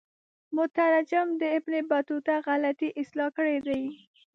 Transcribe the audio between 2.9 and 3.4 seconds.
اصلاح